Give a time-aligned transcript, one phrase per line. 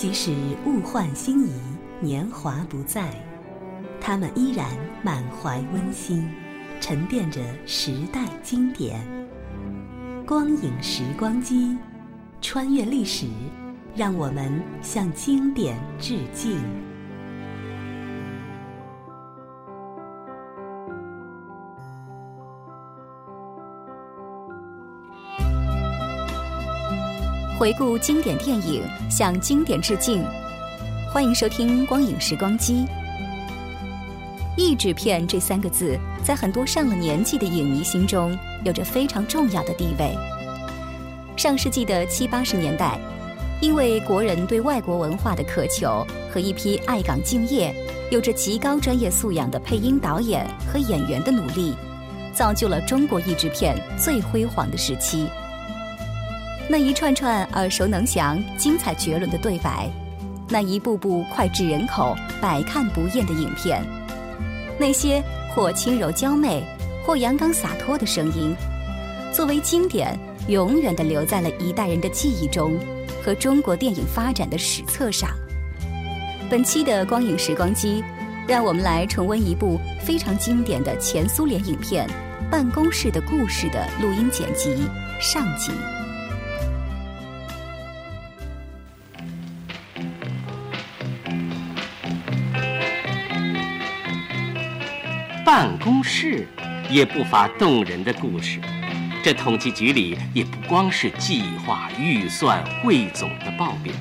[0.00, 0.32] 即使
[0.64, 1.50] 物换星移，
[2.00, 3.10] 年华不再，
[4.00, 4.66] 他们依然
[5.02, 6.26] 满怀温馨，
[6.80, 8.98] 沉淀着时代经典。
[10.26, 11.76] 光影时光机，
[12.40, 13.26] 穿越历史，
[13.94, 16.56] 让我们向经典致敬。
[27.60, 30.24] 回顾经典电影，向经典致敬。
[31.12, 32.86] 欢迎收听《光影时光机》。
[34.56, 40.16] 译制片这三个字，在很多上了年纪的影迷心中有着非常重要的地位。
[41.36, 42.98] 上世纪的七八十年代，
[43.60, 47.74] 因为国人对外国文化的渴求和一批爱岗敬业、
[48.10, 51.74] 有着极高专业素养的配音导演和演员的努力，
[52.32, 55.26] 造就了中国译制片最辉煌的时期。
[56.70, 59.90] 那一串串耳熟能详、精彩绝伦的对白，
[60.48, 63.84] 那一部部脍炙人口、百看不厌的影片，
[64.78, 65.20] 那些
[65.52, 66.62] 或轻柔娇媚、
[67.04, 68.54] 或阳刚洒脱的声音，
[69.32, 72.78] 作为经典，永远的留在了一代人的记忆中
[73.20, 75.28] 和中国电影发展的史册上。
[76.48, 78.00] 本期的光影时光机，
[78.46, 82.08] 让我们来重温一部非常经典的前苏联影片
[82.48, 84.88] 《办公室的故事》的录音剪辑
[85.20, 85.72] 上集。
[95.52, 96.46] 办公室
[96.88, 98.60] 也不乏动人的故事。
[99.20, 103.92] 这统计局里也不光是计划、预算、汇总的报表。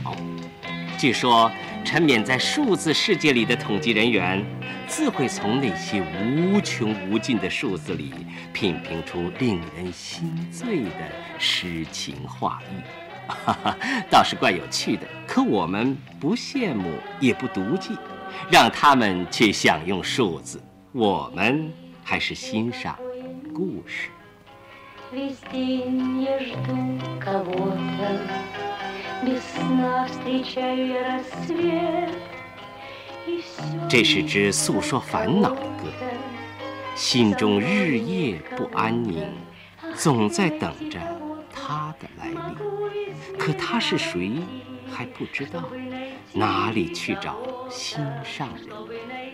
[0.96, 1.51] 据说，
[1.84, 4.46] 沉湎在数字世界里的统计人员，
[4.85, 8.13] 自会从那些无穷无尽的数字里，
[8.53, 11.09] 品评出令人心醉的
[11.40, 13.28] 诗情画意。
[13.28, 15.07] 哈哈，倒是怪有趣的。
[15.25, 17.97] 可我们不羡慕，也不妒忌，
[18.51, 20.62] 让他们去享用数字。
[20.91, 21.72] 我们
[22.03, 22.97] 还是欣赏
[23.53, 24.09] 故事。
[33.88, 35.91] 这是支诉说烦恼的歌，
[36.95, 39.27] 心中日夜不安宁，
[39.95, 41.00] 总在等着
[41.53, 43.38] 他的来临。
[43.38, 44.38] 可他是谁
[44.91, 45.63] 还不知道，
[46.33, 47.38] 哪里去找
[47.69, 49.28] 心上人？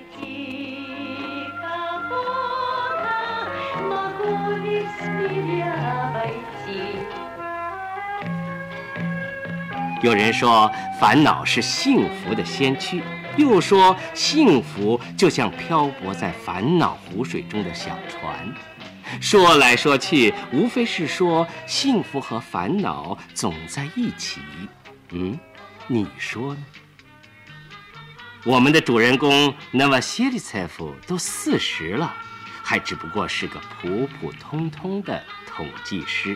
[10.03, 13.02] 有人说烦恼是幸福的先驱，
[13.38, 18.53] 又说幸福就像漂泊在烦恼湖水中的小船。
[19.19, 24.41] 说来说去，无非是说幸福和烦恼总在一起。
[25.09, 25.40] 嗯，
[25.88, 26.64] 你说呢？
[28.44, 32.14] 我们的主人公纳瓦谢利采夫都四十了，
[32.68, 36.36] 还只不过是个普普通通的统计师，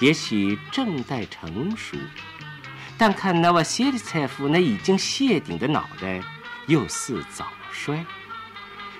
[0.00, 1.96] 也许正待成熟。
[2.98, 6.20] 但看纳瓦谢利采夫那已经谢顶的脑袋，
[6.66, 8.04] 又似早衰。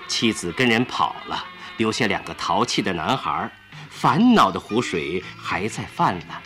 [0.07, 1.45] 妻子跟人跑了，
[1.75, 3.51] 留下两个淘气的男孩，
[3.89, 6.41] 烦恼的湖水还在泛滥。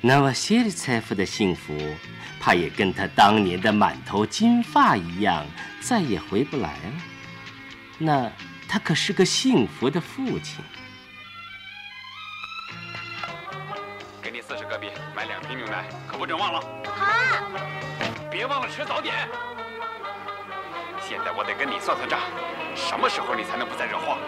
[0.00, 1.76] 纳瓦谢利采夫的幸福，
[2.40, 5.46] 怕也跟他当年的满头金发一样，
[5.80, 6.92] 再也回不来了。
[7.98, 8.32] 那
[8.68, 10.64] 他可是个幸福的父亲。
[14.22, 16.60] 给你四十个币买两瓶牛奶，可不准忘了。
[16.84, 17.06] 好。
[18.30, 19.14] 别忘了吃早点。
[21.00, 22.20] 现在我得跟你算算账，
[22.74, 24.18] 什么时候你才能不再惹祸？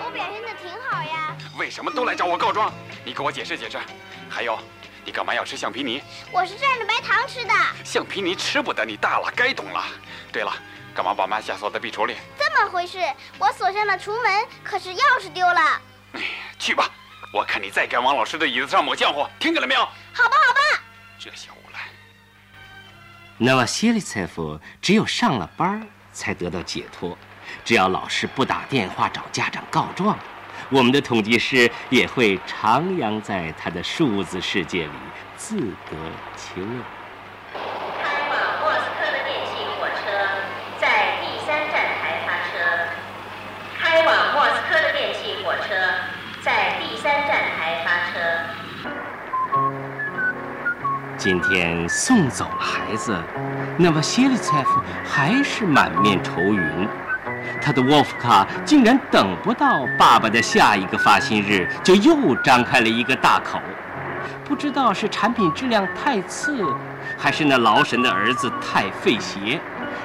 [0.00, 1.36] 我表现的挺好呀。
[1.58, 2.72] 为什么都来找我告状？
[3.04, 3.76] 你给我解释解释。
[4.30, 4.56] 还有，
[5.04, 6.02] 你干嘛要吃橡皮泥？
[6.30, 7.52] 我是蘸着白糖吃的。
[7.84, 9.84] 橡皮泥吃不得，你大了，该懂了。
[10.30, 10.52] 对了，
[10.94, 12.16] 干嘛把妈下锁在壁橱里？
[12.38, 12.98] 这么回事，
[13.38, 15.80] 我锁上了橱门，可是钥匙丢了。
[16.12, 16.22] 哎，
[16.58, 16.90] 去吧。
[17.32, 19.80] 我看你再敢往老师的椅子上抹浆糊，听见了没有？
[20.12, 20.60] 好吧，好吧。
[21.18, 21.80] 这小无赖。
[23.36, 27.16] 那么谢利采夫只有上了班才得到解脱。
[27.64, 30.18] 只要老师不打电话找家长告状，
[30.70, 34.90] 我们的统计师也会徜徉在他的数字世界里，
[35.34, 35.96] 自得
[36.36, 36.66] 其乐。
[38.02, 39.96] 开往莫斯科的电气火车
[40.78, 42.52] 在第三站台发车。
[43.78, 45.74] 开往莫斯科的电气火车
[46.42, 48.20] 在第三站台发车。
[51.16, 53.16] 今天送走了孩子，
[53.78, 56.88] 那么谢利采夫还是满面愁云。
[57.60, 63.60] 他的沃夫卡竟然等不到爸爸的下一个发薪日，就又张开了一个大口。
[64.44, 66.64] 不知道是产品质量太次，
[67.16, 69.60] 还是那劳神的儿子太费鞋，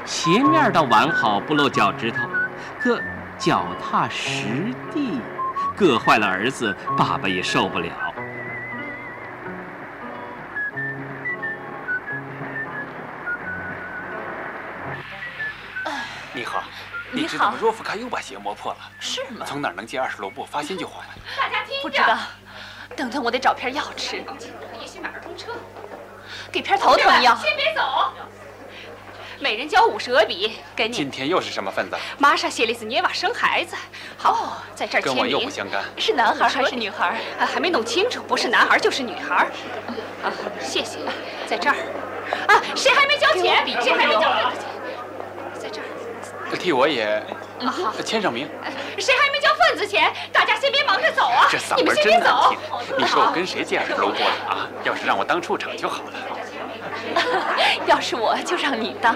[0.06, 2.18] 鞋面倒完好不露脚趾头，
[2.80, 3.01] 可
[3.38, 5.19] 脚踏实地，
[5.78, 7.90] 硌坏了儿子，爸爸也受不了。
[17.24, 17.58] 你知道吗？
[17.58, 19.46] 若夫卡又把鞋磨破了，是吗？
[19.48, 20.46] 从哪儿能借二十卢布？
[20.46, 21.06] 发薪就还。
[21.38, 22.18] 大家听不知道，
[22.98, 24.18] 等等，我得找片药吃。
[24.18, 25.54] 也许买儿童车，
[26.52, 27.34] 给片头疼药。
[27.38, 28.12] 先别走，
[29.40, 30.94] 每人交五十俄比给你。
[30.94, 31.96] 今天又是什么份子？
[32.18, 33.78] 玛莎·谢利斯涅瓦生孩子，
[34.18, 35.02] 好，在这儿。
[35.02, 35.81] 跟我又不相干。
[35.98, 37.22] 是男孩还是女孩？
[37.40, 39.48] 啊，还没弄清楚，不是男孩就是女孩。
[40.22, 40.28] 啊，
[40.60, 41.00] 谢谢，
[41.48, 41.76] 在这儿。
[42.50, 43.66] 啊，谁还没交钱？
[43.81, 44.73] 谁还没交钱？
[46.56, 47.24] 替我也
[48.04, 48.50] 签上名。
[48.98, 50.12] 谁还没交份子钱？
[50.32, 51.48] 大家先别忙着走啊！
[51.50, 52.58] 这嗓门真难听。
[52.98, 54.68] 你说我跟谁借二十卢布了啊？
[54.84, 56.14] 要是让我当处长就好了。
[57.86, 59.16] 要是我就让你当，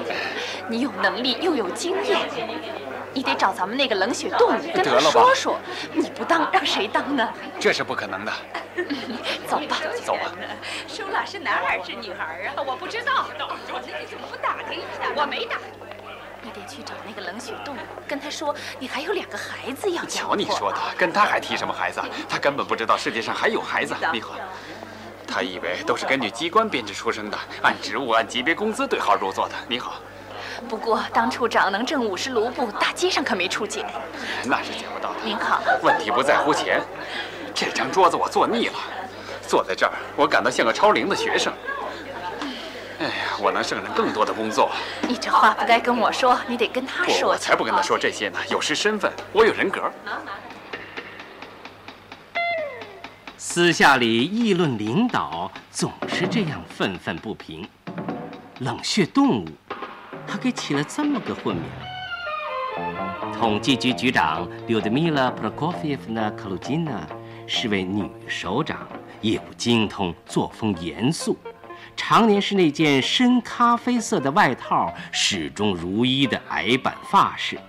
[0.68, 2.20] 你有能力又有经验。
[3.14, 5.58] 你得找咱们那个冷血动物跟他说说。
[5.94, 7.28] 你不当让谁当呢？
[7.60, 8.32] 这是不可能的。
[9.48, 10.32] 走吧，走吧。
[10.88, 12.64] 舒拉是男孩是女孩啊？
[12.66, 13.26] 我不知道。
[13.38, 15.10] 你怎么不打听一下？
[15.16, 15.58] 我没打。
[16.48, 22.02] 你得去找那个冷血动物，跟他说你还有两个孩子要瞧你说的，跟他还提什么孩子？
[22.30, 23.94] 他根本不知道世界上还有孩子。
[24.14, 24.36] 你好，
[25.28, 29.56] 他以为都是根据机关编制出生的，按职务、按级别工资对号入座的。
[29.68, 29.96] 你好，
[30.70, 33.86] 不过当处长能挣五十卢布，大街上可没处捡。
[34.46, 35.16] 那是捡不到的。
[35.26, 36.82] 您好，问题不在乎钱，
[37.54, 38.76] 这张桌子我坐腻了，
[39.46, 41.52] 坐在这儿我感到像个超龄的学生。
[43.00, 44.72] 哎呀，我能胜任更多的工作。
[45.08, 47.30] 你这话不该跟我说，你得跟他说。
[47.30, 48.40] 我才不跟他说这些呢。
[48.50, 49.84] 有失身份，我有人格。
[53.38, 57.68] 私下里议论领导，总是这样愤愤不平。
[58.60, 59.48] 冷血动物，
[60.26, 61.66] 他给起了这么个混名。
[63.40, 67.08] 统计局局长柳德米拉·普罗科菲耶夫娜·克鲁金娜
[67.46, 68.88] 是位女首长，
[69.22, 71.38] 业务精通，作风严肃。
[71.98, 77.60] 常年是那件深咖啡色的外套，始终如一的矮板发饰。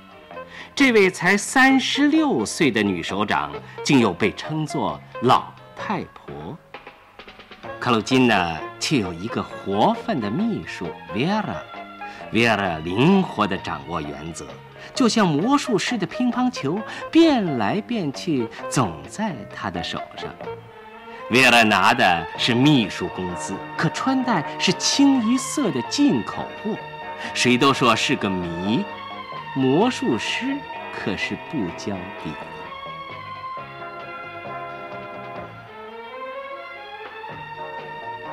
[0.74, 3.50] 这位才三十六岁的女首长，
[3.82, 6.56] 竟又被称作老太婆。
[7.80, 11.56] 克鲁金娜却有一个活泛的秘书维亚拉，
[12.32, 14.46] 维亚拉灵活地掌握原则，
[14.94, 16.78] 就像魔术师的乒乓球，
[17.10, 20.32] 变来变去，总在她的手上。
[21.30, 26.74] 为了拿的是秘书工资，可穿戴是清一色的进口货，
[27.34, 28.82] 谁都说是个谜。
[29.54, 30.56] 魔术师
[30.94, 32.32] 可是不交底。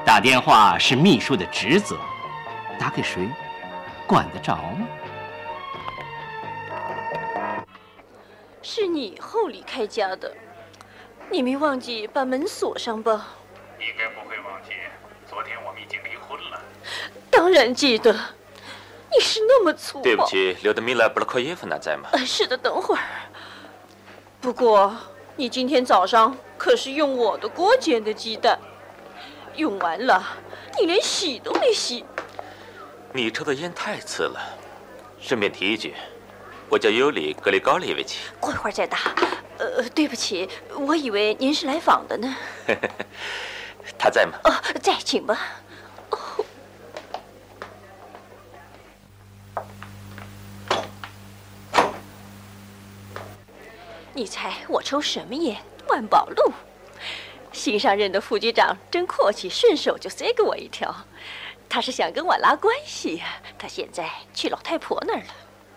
[0.06, 1.98] 打电话是秘书的职责，
[2.80, 3.28] 打给谁，
[4.08, 4.88] 管得着吗？
[8.62, 10.34] 是你以后离开家的。
[11.32, 13.28] 你没忘记把门锁上吧？
[13.78, 14.72] 你该不会忘记。
[15.30, 16.62] 昨天我们已经离婚了。
[17.30, 18.16] 当然记得。
[19.12, 20.04] 你是那么粗暴。
[20.04, 22.10] 对不起，刘德米拉·布拉科耶夫娜在吗？
[22.26, 23.04] 是的，等会儿。
[24.42, 24.94] 不过
[25.38, 28.60] 你今天早上可是用我的锅煎的鸡蛋，
[29.56, 30.22] 用完了
[30.78, 32.04] 你连洗都没洗。
[33.14, 34.40] 你抽的烟太次了。
[35.22, 35.96] 顺便提一句，
[36.68, 38.20] 我叫尤里·格里高利维奇。
[38.40, 38.98] 过一会儿再打。
[39.58, 42.36] 呃，对不起，我以为您是来访的呢。
[43.98, 44.38] 他在吗？
[44.44, 45.40] 哦，在，请吧。
[46.10, 46.46] 哦，
[54.14, 55.58] 你猜我抽什么烟？
[55.88, 56.52] 万宝路。
[57.54, 60.94] 新上任的副局长真阔气，顺手就塞给我一条。
[61.70, 63.42] 他是想跟我拉关系呀。
[63.58, 65.34] 他现在去老太婆那儿了。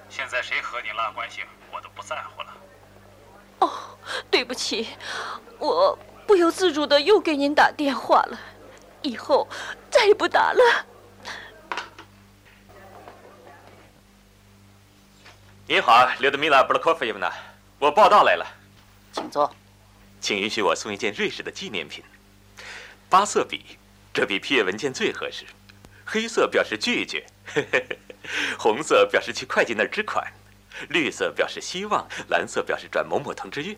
[0.08, 1.42] 现在谁和你拉关系，
[1.72, 2.52] 我都不在乎了。
[3.60, 3.70] 哦，
[4.30, 4.88] 对不起，
[5.58, 8.38] 我不由自主的又给您打电话了，
[9.02, 9.46] 以后
[9.90, 10.86] 再也不打了。
[15.66, 17.30] 您好，刘德米拉·布拉科夫耶夫娜，
[17.78, 18.46] 我报道来了，
[19.12, 19.54] 请坐。
[20.20, 22.02] 请允许我送一件瑞士的纪念品，
[23.08, 23.78] 八色笔，
[24.12, 25.44] 这比批阅文件最合适。
[26.04, 27.26] 黑色表示拒绝，
[28.58, 30.26] 红色表示去会计那儿支款。
[30.88, 33.76] 绿色表示希望，蓝色表示转某某藤之月。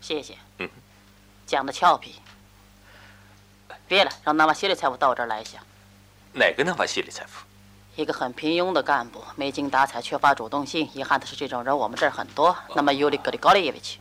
[0.00, 0.36] 谢谢。
[0.58, 0.68] 嗯，
[1.46, 2.16] 讲的俏皮。
[3.86, 5.58] 别了，让纳瓦西里财夫到我这儿来一下。
[6.32, 7.44] 哪个纳瓦西里财夫？
[7.96, 10.88] 一个很平庸的干部，没精打采，缺乏主动性。
[10.94, 12.56] 遗憾的是，这种人我们这儿很多。
[12.74, 14.00] 那么尤里格里高利耶维奇，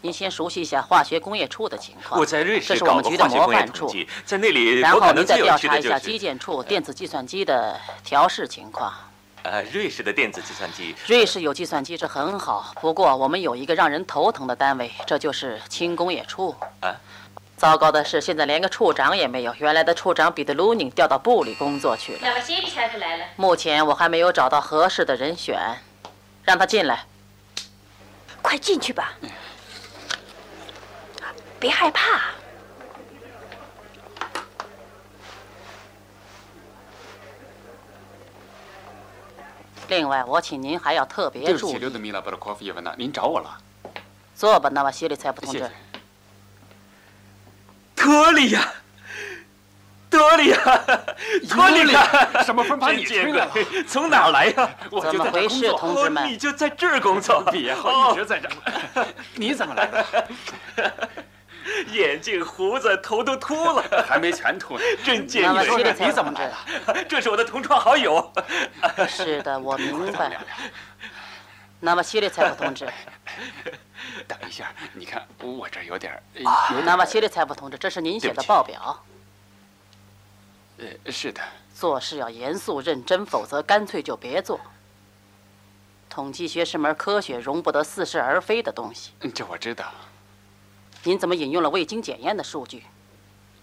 [0.00, 2.18] 您先熟悉一下化学工业处的情况。
[2.18, 3.94] 我在瑞士这是我们局的模范处，
[4.24, 8.92] 在那里，然后您再调查一下基建处电子计算机的调试情况。
[9.42, 16.54] 呃，瑞士的电子计算机，瑞士有计算机是很好，不过我们有一个让人头疼的单位，这就是轻工业处。
[16.80, 16.94] 啊，
[17.56, 19.54] 糟糕的是，现在连个处长也没有。
[19.58, 22.20] 原来的处长彼得卢宁调到部里工作去了。
[23.36, 25.58] 目前我还没有找到合适的人选，
[26.44, 27.04] 让他进来。
[28.42, 29.12] 快进去吧，
[31.58, 32.20] 别害怕。
[39.90, 41.78] 另外，我请您还要特别注意。
[41.78, 43.58] 对不起，米拉布科夫叶文娜，您找我了。
[44.36, 45.68] 坐吧，那瓦西里采夫同志。
[47.96, 48.72] 托利亚，
[50.08, 50.56] 托利亚，
[51.50, 53.52] 托利亚，什么风把你吹来了？
[53.86, 54.70] 从哪儿来呀？
[55.02, 56.24] 怎么回事，同志们？
[56.28, 57.42] 你就在这儿工作？
[57.50, 59.06] 别，我一直在这儿。
[59.34, 60.28] 你怎么来的？
[61.92, 64.84] 眼镜、胡子、头都秃了， 还没全秃呢。
[65.04, 67.04] 真见纳瓦西里你怎么来了？
[67.08, 68.32] 这是我的同窗好友。
[69.08, 70.38] 是的，我明白。
[71.80, 72.86] 那么，西里采夫同志，
[74.28, 76.22] 等一下，你看我这有点……
[76.84, 79.02] 那么，西里采夫同志，这是您写的报表。
[80.78, 81.40] 呃，是的。
[81.74, 84.60] 做事要严肃认真，否则干脆就别做。
[86.10, 89.12] 统计学是门科学，容不得似是而非的东西。
[89.34, 89.90] 这我知道。
[91.04, 92.82] 您怎么引用了未经检验的数据？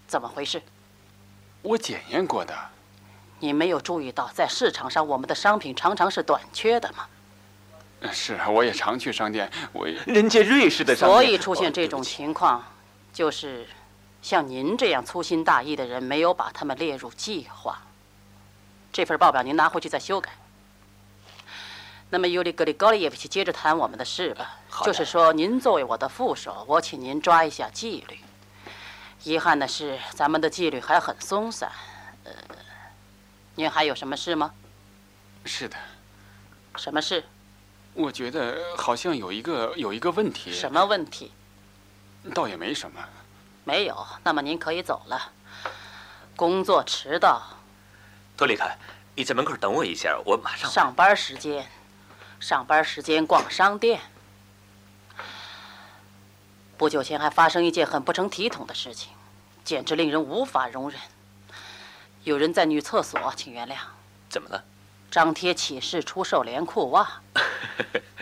[0.06, 0.60] 怎么回事？
[1.62, 2.54] 我检验过的。
[3.40, 7.06] 你没有注意到，在市场上我们的商品常常是短缺的吗？
[8.12, 9.50] 是啊，我也常去商店。
[9.72, 11.20] 我人家瑞士的商店。
[11.20, 12.64] 所以出现这种情况，
[13.12, 13.66] 就是
[14.22, 17.80] 像您这样粗心大意的人没有把他们列入计划。
[18.92, 20.32] 这份报表您拿回去再修改。
[22.10, 24.56] 那么尤里格里高利耶维奇，接着谈我们的事吧。
[24.82, 28.18] 就是说，您作为我的副手，我请您抓一下纪律。
[29.24, 31.70] 遗憾的是，咱们的纪律还很松散。
[32.24, 32.32] 呃，
[33.56, 34.52] 您还有什么事吗？
[35.44, 35.76] 是的。
[36.76, 37.24] 什么事？
[37.92, 40.52] 我觉得好像有一个有一个问题。
[40.52, 41.32] 什么问题？
[42.32, 43.00] 倒也没什么。
[43.64, 44.06] 没有。
[44.24, 45.32] 那么您可以走了。
[46.36, 47.42] 工作迟到。
[48.36, 48.74] 托里卡，
[49.14, 50.70] 你在门口等我一下，我马上。
[50.70, 51.68] 上班时间。
[52.40, 54.00] 上班时间逛商店。
[56.76, 59.12] 不久前还发生一件很不成体统的事情，
[59.64, 61.00] 简直令人无法容忍。
[62.22, 63.74] 有人在女厕所，请原谅。
[64.28, 64.62] 怎么了？
[65.10, 67.08] 张贴启事出售连裤袜，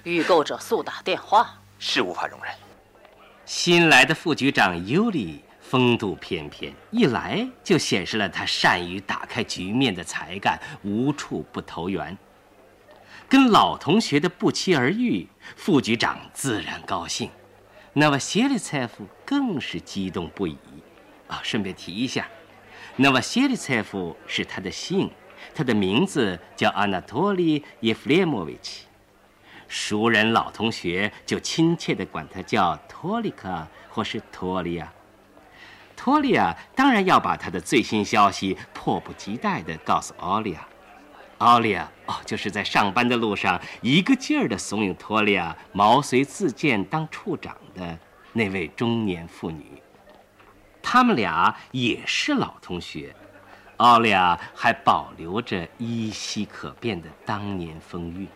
[0.05, 1.55] 预购者速打电话。
[1.79, 2.55] 是无法容忍。
[3.45, 12.17] 新来的副局长尤里风度翩翩，一来就显示了他善于打开局面的才干，无处不投缘。
[13.29, 17.31] 跟老同学的不期而遇，副局长自然高兴，
[17.93, 20.57] 那么谢里采夫更是激动不已。
[21.27, 22.29] 啊，顺便提一下，
[22.95, 25.11] 那么谢里采夫是他的姓，
[25.53, 28.87] 他的名字叫阿纳托利耶夫列莫维奇，
[29.67, 34.93] 熟人老同学就亲切地管他叫托利卡或是托利亚。
[35.97, 40.69] 托利亚当然要把他的最新消息迫不及待地告诉奥利亚。
[41.39, 47.99] 奥利亚哦，就是在上班的路上一个劲儿地怂恿托利亚毛遂自荐当处长的
[48.33, 49.83] 那位中年妇女。
[50.83, 53.15] 他们俩也是老同学，
[53.79, 58.27] 奥利亚还保留着依稀可辨的当年风韵。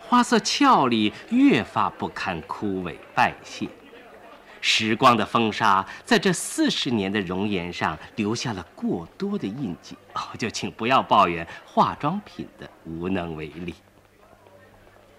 [0.00, 3.68] 花色俏丽，越发不堪枯萎败谢。
[4.60, 13.74] 时光的风沙在这四十年的容颜上留下了过多的印记，哦， 就请不要抱怨化妆品的无能为力。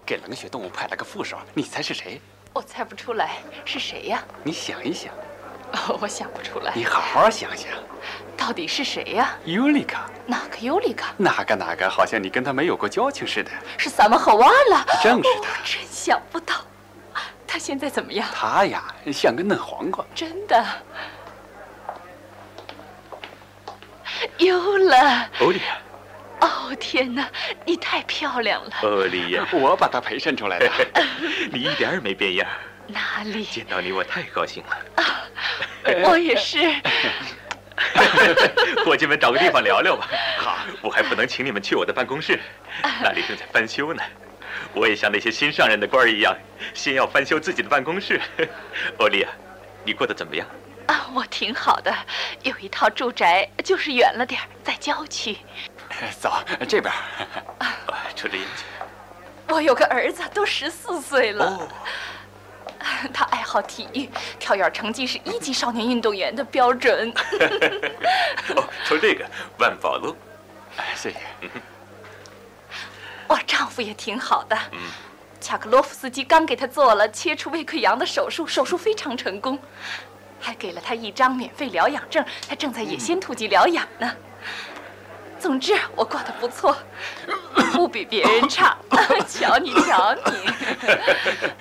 [0.06, 2.20] 给冷血动物派了个副手，你猜是谁？
[2.54, 4.24] 我猜不出来是谁呀？
[4.44, 5.14] 你想一想。
[5.74, 6.74] 哦，我想不出来。
[6.76, 7.72] 你好好想想，
[8.36, 9.38] 到底是谁呀？
[9.46, 10.10] 尤里卡。
[10.28, 11.14] 哪个尤里卡？
[11.18, 11.90] 哪个哪个？
[11.90, 13.50] 好像你跟他没有过交情似的。
[13.78, 14.86] 是萨马赫瓦了。
[15.02, 15.64] 正是他。
[15.64, 16.56] 真想不到。
[17.52, 18.26] 他现在怎么样？
[18.34, 18.82] 他呀，
[19.12, 20.06] 像个嫩黄瓜。
[20.16, 20.66] 真的。
[24.38, 25.30] 有了。
[25.42, 25.78] 欧丽亚。
[26.40, 27.30] 哦天哪，
[27.66, 28.72] 你太漂亮了。
[28.84, 30.72] 欧丽亚，我把她陪衬出来的。
[31.52, 32.48] 你一点也没变样。
[32.88, 33.44] 哪里？
[33.44, 35.04] 见到你我太高兴了。
[35.04, 35.04] 啊，
[36.06, 36.74] 我也是。
[38.86, 40.08] 伙计们，找个地方聊聊吧。
[40.38, 42.40] 好，我还不能请你们去我的办公室，
[43.04, 44.02] 那里正在翻修呢。
[44.74, 46.36] 我也像那些新上任的官儿一样，
[46.74, 48.20] 先要翻修自己的办公室。
[48.98, 49.32] 欧丽啊，
[49.84, 50.48] 你过得怎么样？
[50.88, 51.94] 啊，我挺好的，
[52.44, 55.38] 有一套住宅，就是远了点在郊区。
[56.20, 56.34] 走，
[56.68, 56.94] 这边。
[58.16, 58.64] 抽着烟去。
[59.48, 61.46] 我有个儿子，都十四岁了。
[61.46, 61.68] 哦。
[63.14, 64.10] 他爱好体育，
[64.40, 67.14] 跳远成绩是一级少年运动员的标准。
[68.56, 69.24] 哦，抽这个
[69.60, 70.16] 万宝路。
[70.78, 71.18] 哎，谢谢。
[73.32, 74.58] 我丈夫也挺好的。
[74.74, 74.80] 嗯。
[75.40, 79.58] 恰克洛夫斯基刚给他做了切除胃溃疡的手术，手术非常成功，
[80.40, 84.12] 还给了他一张免费疗养证，他正在野仙突击疗养呢。
[85.40, 86.78] 总之，我过得不错，
[87.74, 88.78] 不比别人差。
[89.28, 90.22] 瞧你，瞧你，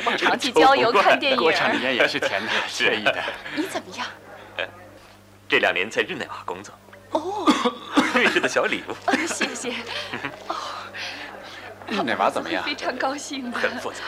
[0.05, 1.39] 我常去郊游、 看电影。
[1.39, 3.17] 国产的烟也是甜的，惬意的。
[3.57, 4.07] 你怎么样？
[5.49, 6.75] 这两年在日内瓦工作。
[7.13, 7.51] 哦，
[8.15, 8.95] 瑞士的小礼物。
[9.27, 9.73] 谢谢。
[10.49, 10.55] 哦。
[11.91, 12.63] 日内瓦怎么样？
[12.65, 13.51] 非常高兴。
[13.53, 13.99] 很复杂。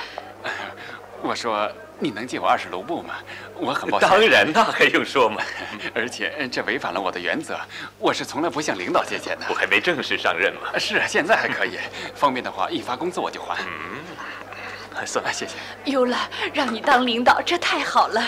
[1.20, 3.14] 我说，你能借我二十卢布吗？
[3.54, 4.08] 我很抱歉。
[4.08, 5.40] 当然，那还用说吗？
[5.94, 7.58] 而且这违反了我的原则，
[7.98, 9.46] 我是从来不向领导借钱的。
[9.48, 10.62] 我还没正式上任嘛。
[10.80, 11.78] 是啊，现在还可以。
[12.14, 13.56] 方便的话，一发工资我就还。
[13.62, 15.54] 嗯， 算了，谢谢。
[15.84, 18.22] 尤拉，让你当领导，这太好了。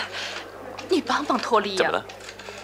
[0.87, 1.77] 你帮帮托利亚。
[1.77, 2.05] 怎么了？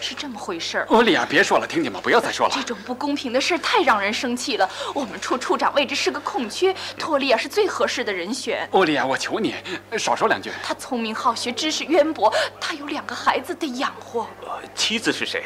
[0.01, 1.99] 是这么回事儿，欧利亚，别说了，听见吗？
[2.01, 2.53] 不要再说了。
[2.55, 4.67] 这种不公平的事太让人生气了。
[4.95, 8.67] 我们处处长位置是个空缺，托利亚是最合适的人选。
[8.71, 9.53] 欧利亚，我求你
[9.99, 10.51] 少说两句。
[10.63, 14.27] 他聪明好学，知识渊博，他有两个孩子得养活。
[14.73, 15.43] 妻子是谁？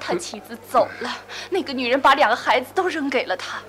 [0.00, 1.16] 他妻子走了，
[1.48, 3.60] 那个女人把两个孩子都扔给了他。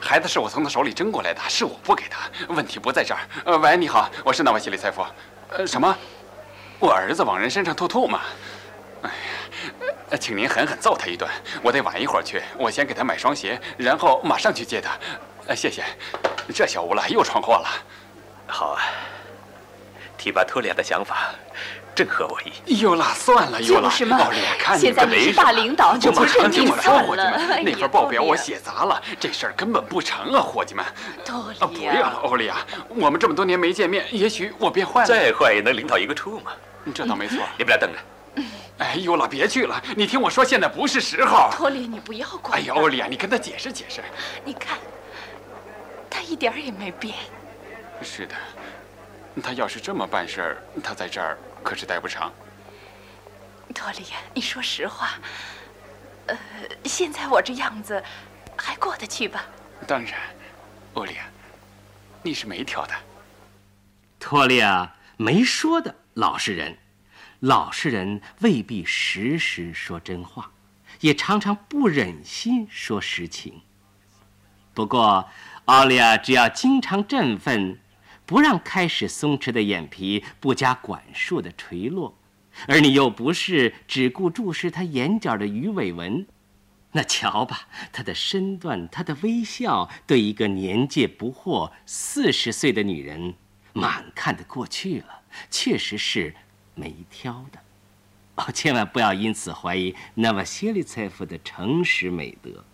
[0.00, 2.20] 孩子是我从他手里争过来的，是我不给他。
[2.54, 3.20] 问题不在这儿。
[3.44, 5.04] 呃，喂，你好，我是那位西里塞夫。
[5.50, 5.94] 呃，什么？
[6.78, 8.18] 我儿子往人身上吐唾沫。
[9.02, 9.10] 哎
[10.12, 11.28] 呀，请您狠狠揍他一顿。
[11.62, 14.90] 我得晚一会儿去，我先给他买双鞋，然后马上去接他。
[15.46, 15.82] 呃，谢谢。
[16.54, 17.68] 这小无赖又闯祸了。
[18.46, 18.82] 好啊，
[20.16, 21.34] 提拔托利亚的想法
[21.94, 22.80] 正合我意。
[22.80, 23.90] 又拉，算了，尤拉。
[23.90, 24.18] 是吗？
[24.58, 27.60] 看现在你是大领导，就不是你算了。
[27.64, 30.84] 那份报表我写砸了，这事儿根本不成啊，伙计们。
[31.24, 32.56] 托利亚，不要了，欧利亚。
[32.88, 35.06] 我们这么多年没见面，也许我变坏了。
[35.06, 36.52] 再坏也能领导一个处嘛。
[36.94, 37.38] 这倒没错。
[37.56, 37.98] 你们俩等着。
[38.82, 39.80] 哎呦了，别去了！
[39.96, 41.48] 你听我说，现在不是时候。
[41.52, 42.58] 托里，你不要管。
[42.58, 44.02] 哎呀，欧丽亚，你跟他解释解释。
[44.44, 44.76] 你看，
[46.10, 47.14] 他一点也没变。
[48.02, 48.34] 是的，
[49.40, 52.32] 他要是这么办事儿，他在这儿可是待不长。
[53.72, 55.10] 托里，你说实话，
[56.26, 56.36] 呃，
[56.84, 58.02] 现在我这样子
[58.56, 59.44] 还过得去吧？
[59.86, 60.14] 当然，
[60.94, 61.22] 欧丽亚，
[62.20, 62.94] 你是没挑的。
[64.18, 66.76] 托利亚没说的老实人。
[67.42, 70.52] 老实人未必时时说真话，
[71.00, 73.62] 也常常不忍心说实情。
[74.72, 75.28] 不过，
[75.64, 77.80] 奥利亚只要经常振奋，
[78.24, 82.16] 不让开始松弛的眼皮不加管束的垂落，
[82.68, 86.24] 而你又不是只顾注视他眼角的鱼尾纹，
[86.92, 93.34] 那瞧吧，他的身段，他的微笑，对一个年届不惑四十岁的女人，
[93.72, 95.22] 满看得过去了。
[95.50, 96.36] 确实是。
[96.74, 97.58] 没挑的，
[98.36, 102.64] 哦，千万不要因此怀疑那瓦谢利采夫的诚实美德。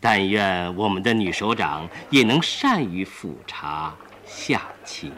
[0.00, 5.12] 但愿我们的女首长也能善于抚察下情。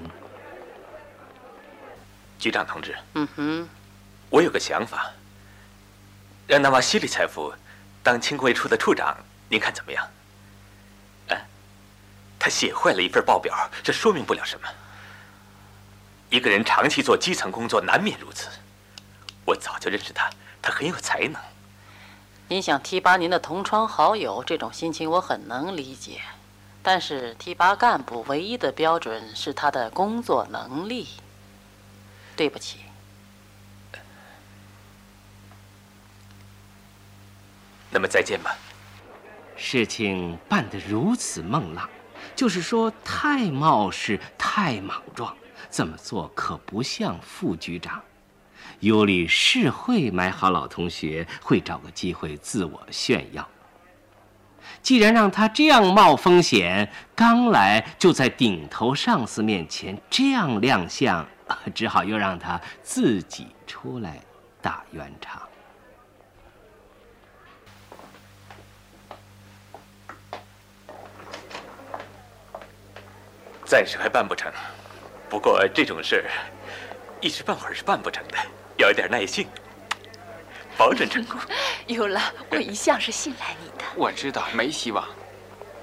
[2.39, 3.69] 局长同志，嗯哼，
[4.31, 5.11] 我有个想法，
[6.47, 7.53] 让那瓦西里采夫
[8.03, 9.15] 当轻工业处的处长，
[9.51, 10.09] 您看怎么样？
[11.29, 11.47] 哎，
[12.39, 14.67] 他写坏了一份报表，这说明不了什么。
[16.31, 18.49] 一个人长期做基层工作，难免如此。
[19.45, 20.31] 我早就认识他，
[20.63, 21.35] 他很有才能。
[22.47, 26.21] 您想提拔您的同窗好友，这种心情我很能理解。
[26.83, 31.09] 但是提拔干部唯一的标准是他的工作能力。
[32.37, 32.79] 对不起。
[37.91, 38.57] 那么再见吧。
[39.57, 41.91] 事情办得如此孟浪，
[42.37, 45.37] 就是说太冒失、太莽撞。
[45.71, 48.03] 这么做可不像副局长。
[48.81, 53.47] 尤里是会买好老同学，会找个机会自我炫耀。
[54.83, 61.27] 既然让他这样冒风险，刚来就在顶头上司面前这样亮相，
[61.75, 64.19] 只好又让他自己出来
[64.63, 65.43] 打圆场。
[73.65, 74.51] 暂时还办不成。
[75.31, 76.27] 不过这种事儿，
[77.21, 78.37] 一时半会儿是办不成的，
[78.77, 79.47] 要一点耐性，
[80.77, 81.41] 保准成功。
[81.87, 83.85] 有了，我一向是信赖你的。
[83.95, 85.07] 我知道没希望。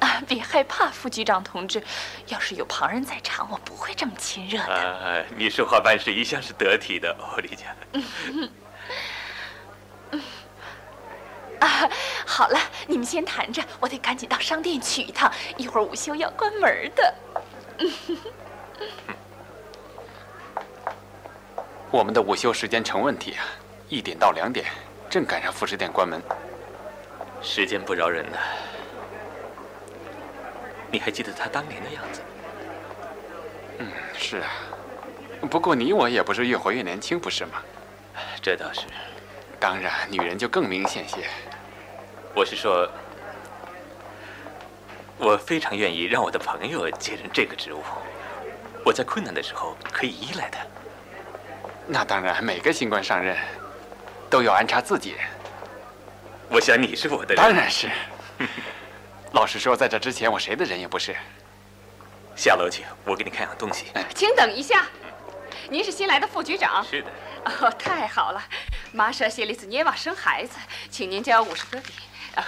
[0.02, 1.82] 啊，别害怕，副局长同志，
[2.28, 4.74] 要是有旁人在场，我不会这么亲热的。
[4.74, 7.66] 啊，你说话办事一向是得体的，欧丽佳。
[11.66, 11.90] 啊，
[12.26, 17.16] 好了，你们先谈着，我得赶紧到商店去一趟，一会儿午休要关门的。
[21.98, 23.44] 我们的午休时间成问题啊，
[23.90, 24.68] 一点到两点，
[25.10, 26.22] 正赶上副食店关门。
[27.42, 28.38] 时间不饶人呐！
[30.92, 32.22] 你还记得他当年的样子？
[33.80, 34.52] 嗯，是啊。
[35.50, 37.64] 不过你我也不是越活越年轻，不是吗？
[38.44, 38.82] 这倒是。
[39.60, 41.26] 当然，女人就更明显些。
[42.36, 42.88] 我是说，
[45.18, 47.82] 我非常愿意让我的朋友接任这个职务。
[48.86, 50.60] 我在困难的时候可以依赖他。
[51.88, 53.38] 那当然，每个新官上任
[54.30, 55.20] 都要安插自己人。
[56.50, 57.38] 我想你是我的人。
[57.38, 57.90] 当然是。
[59.32, 61.16] 老实说，在这之前我谁的人也不是。
[62.36, 63.86] 下楼去，我给你看样东西。
[64.14, 64.86] 请等一下，
[65.70, 66.86] 您是新来的副局长。
[66.86, 67.10] 是的。
[67.46, 68.44] 哦，太好了，
[68.92, 70.58] 玛莎·谢利斯涅瓦生孩子，
[70.90, 71.94] 请您交五十戈比，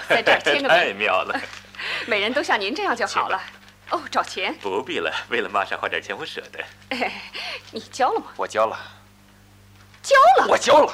[0.10, 0.70] 在这儿签个 名。
[0.70, 1.40] 太妙了，
[2.06, 3.42] 每人都像您这样就好了。
[3.92, 4.54] 哦，找钱？
[4.62, 6.64] 不必了，为了玛莎花点钱，我舍得。
[7.72, 8.28] 你交了吗？
[8.36, 8.78] 我交了。
[10.10, 10.52] 交了？
[10.52, 10.94] 我交了。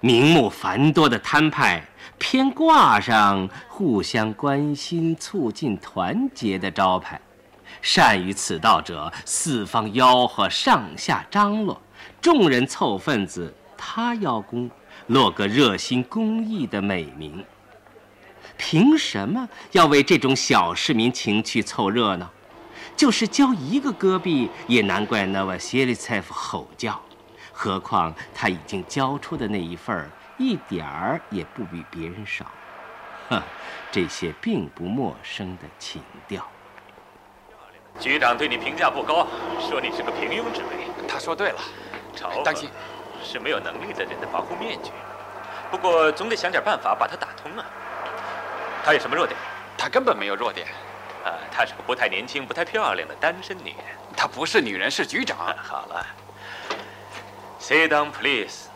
[0.00, 1.82] 名目繁多的摊派，
[2.16, 7.20] 偏挂上互相关心、促进团结的招牌。
[7.82, 11.80] 善于此道者，四方吆喝，上下张罗。
[12.20, 14.70] 众人凑份子，他邀功，
[15.08, 17.44] 落个热心公益的美名。
[18.56, 22.30] 凭什么要为这种小市民情趣凑热闹？
[22.96, 27.00] 就是交一个戈壁，也难怪那瓦谢利采夫吼叫。
[27.58, 32.44] 何况他已经交出的那一份儿，一点儿也不比别人少。
[33.30, 33.42] 哼，
[33.90, 36.46] 这些并不陌生的情调。
[37.98, 39.26] 局长对你评价不高，
[39.58, 40.86] 说你是个平庸之辈。
[41.08, 41.58] 他说对了。
[42.44, 42.68] 当心，
[43.24, 44.90] 是没有能力的人的防护面具。
[45.70, 47.64] 不过总得想点办法把它打通啊。
[48.84, 49.34] 他有什么弱点？
[49.78, 50.66] 他根本没有弱点。
[51.24, 53.96] 啊，她是个不太年轻、不太漂亮的单身女人。
[54.14, 55.38] 她不是女人，是局长。
[55.56, 56.06] 好了
[57.66, 58.68] ，Sit down, please。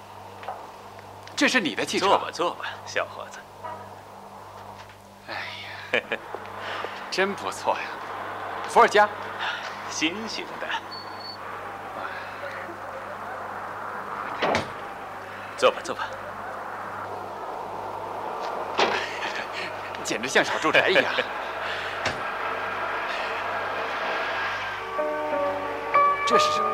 [1.37, 2.07] 这是你的汽车。
[2.07, 3.39] 坐吧，坐吧，小伙子。
[5.29, 5.35] 哎
[5.93, 6.01] 呀，
[7.09, 7.83] 真不错呀，
[8.69, 9.09] 伏尔加，
[9.89, 10.67] 新型的。
[15.57, 16.09] 坐吧，坐吧，
[20.03, 21.05] 简直像小住宅一样。
[26.27, 26.69] 这是什么？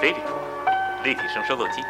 [0.00, 0.41] 飞利浦
[1.04, 1.82] 立体声收录机。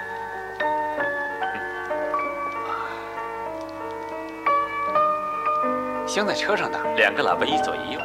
[6.07, 8.01] 镶在车上的，两个喇叭一左一右。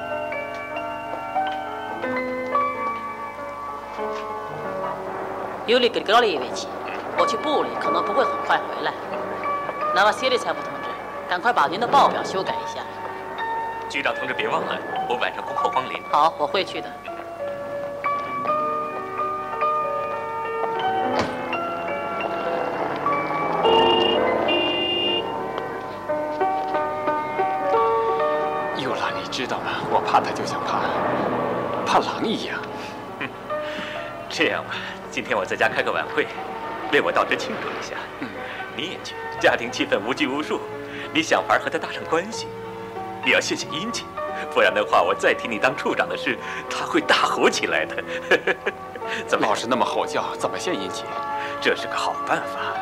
[5.65, 6.67] 尤里格里高利维奇。
[7.19, 8.93] 我去部里可能不会很快回来。
[9.95, 10.89] 那瓦西里财务同志，
[11.27, 12.81] 赶快把您的报表修改一下。
[13.89, 14.77] 局长同志，别忘了，
[15.09, 15.99] 我晚上恭候光临。
[16.11, 16.87] 好，我会去的。
[30.17, 30.79] 怕他就像怕
[31.85, 32.57] 怕狼一样。
[34.27, 34.73] 这样吧，
[35.11, 36.25] 今天我在家开个晚会。
[36.91, 38.27] 为我到这庆祝一下，嗯
[38.75, 40.59] 你也去，家庭气氛无拘无束。
[41.13, 42.47] 你想法和他搭上关系，
[43.23, 44.07] 你要献献殷勤，
[44.53, 46.35] 不然的话，我再提你当处长的事，
[46.67, 48.03] 他会大吼起来的。
[49.27, 50.35] 怎么老是那么吼叫？
[50.37, 51.05] 怎么献殷勤？
[51.61, 52.73] 这是个好办法。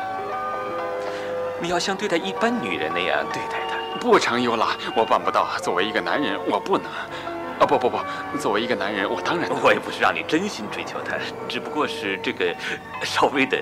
[1.60, 3.76] 你要像对待一般女人那样对待她。
[3.98, 5.46] 不成，尤拉，我办不到。
[5.62, 6.86] 作为一个男人，我不能。
[7.58, 7.98] 啊，不不不，
[8.38, 9.48] 作为一个男人，我当然……
[9.62, 11.16] 我也不是让你真心追求她，
[11.48, 12.54] 只不过是这个
[13.02, 13.58] 稍微的。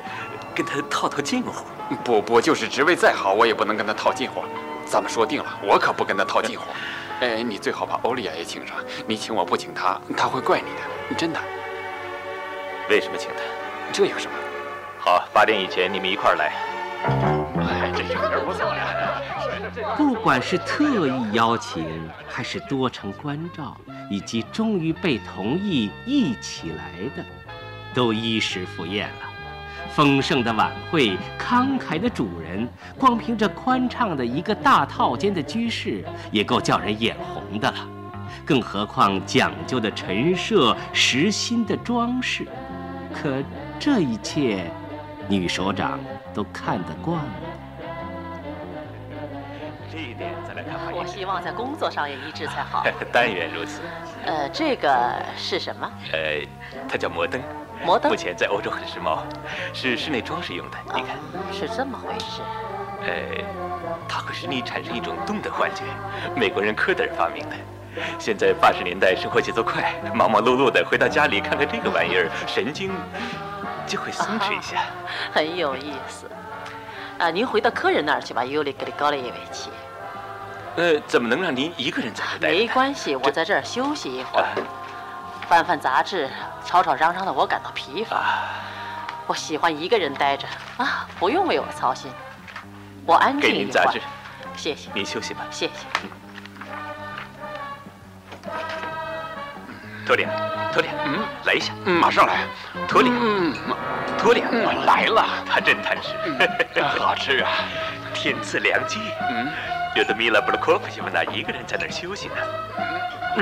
[0.54, 1.64] 跟她套套近乎，
[2.04, 4.44] 不不，就是职位再好，我也不能跟她套近乎。
[4.87, 6.64] 咱们说定了，我可不跟她套近乎。
[7.20, 11.40] 哎，你最好把欧丽亚也请上，你请我不请她，她会怪你的，真的。
[12.88, 13.37] 为什么请她？
[13.92, 14.37] 这有什么？
[14.98, 16.52] 好，八点以前你们一块儿来。
[17.04, 19.03] 哎，这是人不错呀。
[19.96, 21.84] 不管是特意邀请，
[22.28, 23.76] 还是多重关照，
[24.10, 27.24] 以及终于被同意一起来的，
[27.92, 29.30] 都衣食赴宴了。
[29.90, 37.76] 丰盛的晚会，慷慨的主人，光凭这宽敞的一个大套间的居室，也够叫人眼红的了。
[38.44, 42.46] 更何况讲究的陈设、实心的装饰。
[43.12, 43.42] 可
[43.78, 44.70] 这一切，
[45.28, 46.00] 女首长
[46.34, 47.32] 都看得惯了。
[50.92, 52.85] 我希望在工作上也一致才好。
[53.12, 53.81] 但愿如此。
[54.25, 55.90] 呃，这个是什么？
[56.12, 56.47] 呃，
[56.88, 57.40] 它叫摩登。
[57.85, 59.18] 摩登目前在欧洲很时髦，
[59.73, 60.79] 是室内装饰用的。
[60.94, 61.16] 你看，
[61.53, 62.40] 是这么回事。
[63.03, 63.44] 呃，
[64.09, 65.83] 它会使你产生一种动的幻觉，
[66.35, 67.57] 美国人科德尔发明的。
[68.18, 72.90] 现在八十年代生活节奏快，忙忙碌碌的回到家里看看这个玩意儿，神经
[73.87, 74.85] 就会松弛一下，
[75.33, 76.29] 很有意思。
[77.18, 79.70] 啊，您回到客人那儿去吧，尤里格里高列维奇。
[80.76, 82.52] 呃，怎么能让您一个人在这待？
[82.52, 84.46] 没关系，我在这儿休息一会儿，
[85.48, 86.28] 翻翻杂志，
[86.64, 88.24] 吵吵嚷嚷的，我感到疲乏。
[89.26, 92.10] 我喜欢一个人待着啊，不用为我操心。
[93.06, 94.00] 我安静给您杂志，
[94.56, 94.90] 谢谢。
[94.92, 95.72] 您休息吧，谢谢。
[100.04, 100.26] 托里，
[100.72, 102.40] 托里，嗯，来一下，嗯，马上来。
[102.87, 103.54] 托里，嗯，
[104.18, 105.24] 托里，嗯，来了。
[105.48, 106.14] 他真贪吃，
[106.98, 107.50] 好吃啊，
[108.12, 109.00] 天赐良机。
[109.30, 109.48] 嗯，
[109.94, 112.35] 有的米拉布鲁科夫西夫娜一个人在那儿休息呢。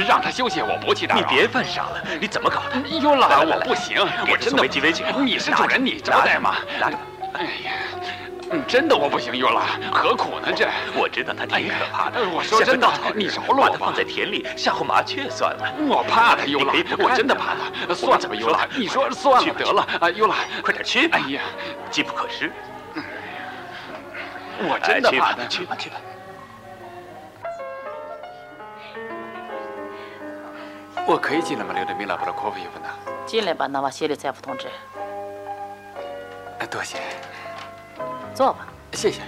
[0.07, 1.21] 让他休息，我不去打扰。
[1.21, 2.88] 你别犯傻了，你怎么搞的？
[2.88, 3.99] 优拉，我不行，
[4.31, 5.05] 我真的鸡尾酒。
[5.21, 6.57] 你是主人，你招待吗？
[6.79, 6.97] 拿着。
[7.35, 7.73] 哎呀。
[8.51, 10.53] 嗯，真的我不行，尤拉，何苦呢？
[10.55, 12.21] 这我知道他挺可怕的。
[12.29, 13.62] 我说真的，你饶了我吧。
[13.62, 15.73] 把他放在田里吓唬麻雀算了。
[15.88, 17.95] 我怕他，尤拉，我真的怕他。
[17.95, 21.19] 算了吧，尤拉，你说算了得了啊，尤拉，快点去吧。
[21.19, 21.41] 哎呀，
[21.91, 22.53] 机不可失。
[24.65, 25.47] 我真的怕他。
[25.47, 25.97] 去吧，去吧。
[31.07, 32.88] 我可以进来吗，刘德明老伯的科夫伊夫娜？
[33.27, 34.69] 进来吧，那瓦谢里塞夫同志。
[36.71, 36.99] 多谢。
[38.35, 39.21] 坐吧，谢谢。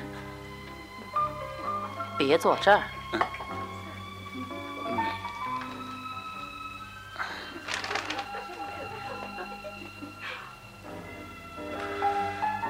[2.17, 2.81] 别坐这儿。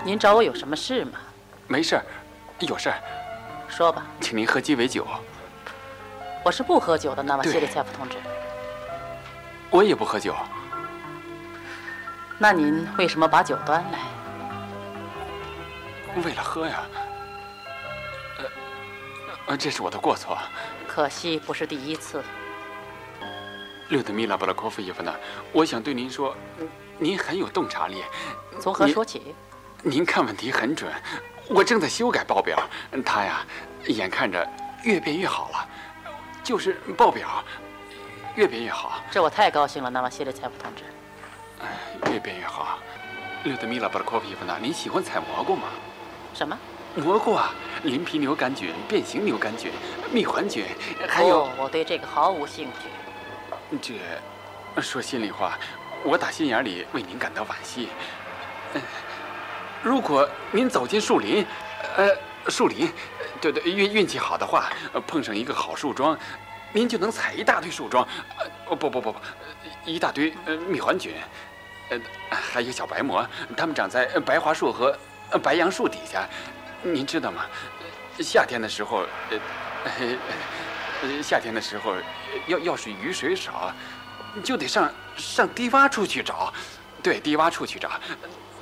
[0.03, 1.21] 您找我有什么事吗？
[1.69, 2.05] 没事儿，
[2.61, 2.97] 有事儿。
[3.69, 4.05] 说吧。
[4.21, 5.07] 请您喝鸡尾酒。
[6.45, 8.17] 我是不喝酒的，那瓦谢里塞夫同志。
[9.75, 10.37] 我也不喝酒。
[12.39, 13.99] 那您为什么把酒端来？
[16.23, 16.85] 为了喝呀，
[19.49, 20.39] 呃，这是我的过错。
[20.87, 22.23] 可惜不是第一次。
[23.89, 25.13] 柳德米拉·布拉科夫伊夫娜，
[25.51, 26.37] 我想对您说，
[26.97, 28.05] 您很有洞察力。
[28.61, 29.35] 从何说起？
[29.83, 30.89] 您看问题很准。
[31.49, 32.57] 我正在修改报表，
[33.05, 33.45] 他呀，
[33.89, 34.49] 眼看着
[34.85, 35.69] 越变越好了。
[36.45, 37.43] 就是报表
[38.35, 39.01] 越变越好。
[39.11, 40.83] 这我太高兴了，纳瓦谢列采夫同志。
[41.61, 42.79] 哎，越变越好。
[43.45, 45.69] 柳德米拉·布拉科夫伊夫娜，您喜欢采蘑菇吗？
[46.33, 46.59] 什么
[46.97, 47.53] 蘑菇啊？
[47.83, 49.71] 鳞皮牛肝菌、变形牛肝菌、
[50.11, 50.65] 蜜环菌，
[51.09, 51.49] 还有……
[51.59, 53.79] 我对这个毫无兴趣。
[53.83, 53.95] 这，
[54.81, 55.59] 说心里话，
[56.03, 57.89] 我打心眼里为您感到惋惜。
[59.83, 61.45] 如果您走进树林，
[61.97, 62.09] 呃，
[62.49, 62.91] 树林，
[63.41, 64.73] 对对，运运气好的话，
[65.07, 66.19] 碰上一个好树桩，
[66.75, 68.07] 您就能采一大堆树桩。
[68.39, 69.17] 呃，不不不不，
[69.87, 71.15] 一大堆呃蜜环菌，
[71.89, 71.99] 呃，
[72.31, 74.95] 还有小白蘑，它们长在白桦树和。
[75.43, 76.29] 白杨树底下，
[76.83, 77.47] 您知道吗？
[78.21, 81.97] 夏天的时候，呃，夏天的时候，
[82.47, 83.73] 要要是雨水少，
[84.45, 86.53] 就得上上低洼处去找。
[87.03, 87.91] 对，低洼处去找。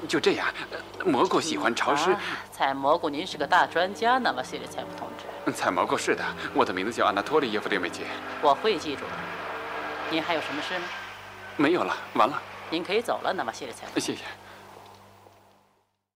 [0.08, 0.46] 就这样，
[1.04, 2.14] 蘑菇喜欢潮湿。
[2.50, 5.52] 采蘑菇，您是个大专家呢，瓦西里采夫同志。
[5.52, 8.02] 采蘑菇是的，我的名字叫安娜托利耶夫列梅杰。
[8.40, 9.12] 我会记住的。
[10.10, 10.84] 您还有什么事吗？
[11.56, 12.40] 没有了，完了。
[12.70, 14.00] 您可以走了，那么谢里采夫。
[14.00, 14.22] 谢谢。